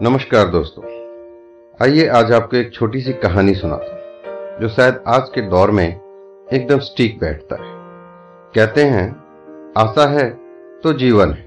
[0.00, 0.82] नमस्कार दोस्तों।
[1.80, 5.86] आइए आज आपको एक छोटी सी कहानी सुनाता हूँ, जो शायद आज के दौर में
[5.86, 7.72] एकदम स्टीक बैठता है।
[8.54, 9.08] कहते हैं,
[9.78, 10.28] आशा है
[10.84, 11.44] तो जीवन है।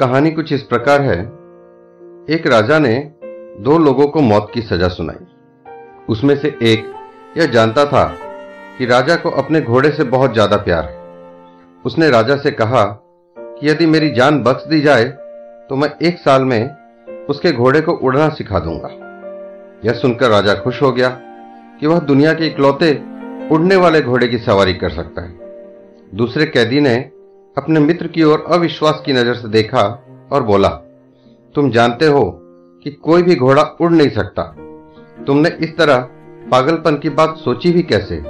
[0.00, 1.18] कहानी कुछ इस प्रकार है।
[2.34, 2.96] एक राजा ने
[3.60, 5.26] दो लोगों को मौत की सजा सुनाई।
[6.08, 6.90] उसमें से एक
[7.36, 8.06] यह जानता था
[8.78, 10.98] कि राजा को अपने घोड़े से बहुत ज़्यादा प्यार है।
[11.84, 12.84] उसने राजा से कहा
[13.36, 15.04] कि यदि मेरी जान बख्श दी जाए
[15.70, 16.79] तो मैं एक साल में
[17.30, 18.88] उसके घोड़े को उड़ना सिखा दूँगा।
[19.84, 21.08] यह सुनकर राजा खुश हो गया
[21.80, 22.92] कि वह दुनिया के इकलौते
[23.50, 25.38] उड़ने वाले घोड़े की सवारी कर सकता है।
[26.14, 26.94] दूसरे कैदी ने
[27.56, 29.82] अपने मित्र की ओर अविश्वास की नज़र से देखा
[30.32, 30.68] और बोला,
[31.54, 32.22] तुम जानते हो
[32.86, 34.42] कि कोई भी घोड़ा उड़ नहीं सकता।
[35.26, 35.98] तुमने इस तरह
[36.50, 38.22] पागलपन की बात सोची भी कैसे?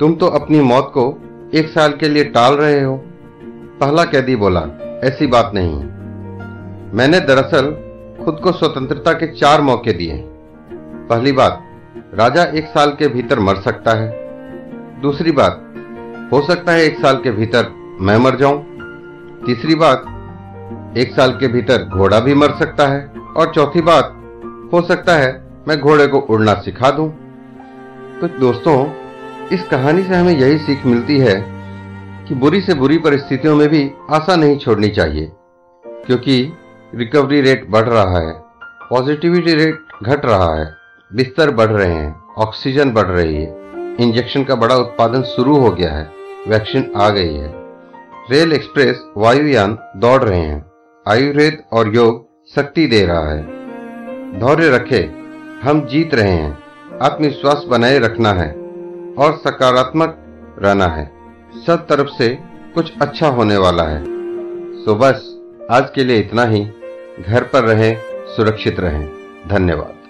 [0.00, 1.06] तुम तो अपनी मौत को
[1.54, 2.96] एक साल के लिए टाल रहे हो।
[3.80, 4.60] पहला कैदी बोला,
[5.04, 5.74] ऐसी बात नहीं
[6.92, 7.70] मैंने दरअसल
[8.24, 10.22] खुद को स्वतंत्रता के चार मौके दिए
[11.10, 11.62] पहली बात,
[12.14, 14.10] राजा एक साल के भीतर मर सकता है।
[15.02, 15.58] दूसरी बात,
[16.32, 17.68] हो सकता है एक साल के भीतर
[18.00, 18.62] मैं मर जाऊँ।
[19.46, 20.04] तीसरी बात,
[20.96, 23.00] एक साल के भीतर घोड़ा भी मर सकता है।
[23.36, 24.14] और चौथी बात,
[24.72, 25.32] हो सकता है
[25.68, 27.08] मैं घोड़े को उड़ना सिखा दूँ।
[28.20, 28.78] तो दोस्तों,
[29.52, 31.34] इस कहानी से हमें यही सीख मिलती है
[32.28, 35.30] कि बुरी से बुरी परिस्थितियों में भी आशा नहीं छोड़नी चाहिए,
[35.84, 36.42] क्योंकि
[36.94, 38.32] रिकवरी रेट बढ़ रहा है।
[38.90, 40.74] पॉजिटिविटी रेट घट रहा है।
[41.14, 45.92] बिस्तर बढ़ रहे हैं। ऑक्सीजन बढ़ रही है। इंजेक्शन का बड़ा उत्पादन शुरू हो गया
[45.92, 46.10] है।
[46.48, 47.52] वैक्सीन आ गई है।
[48.30, 50.70] रेल एक्सप्रेस वायुयान दौड़ रहे हैं।
[51.08, 53.42] आयुर्वेद और योग शक्ति दे रहा है।
[54.38, 55.10] धैर्य रखे।
[55.62, 56.58] हम जीत रहे हैं।
[57.02, 58.52] आत्मविश्वास बनाए रखना है।
[59.18, 60.18] और सकारात्मक
[60.58, 61.12] रहना है।
[61.66, 62.38] सब तरफ़ से
[62.74, 64.04] कुछ अच्छा होने वाला है।
[64.84, 65.36] सो बस,
[65.70, 66.72] आज के लिए इतना ही।
[67.20, 67.96] घर पर रहें
[68.36, 69.08] सुरक्षित रहें।
[69.48, 70.01] धन्यवाद।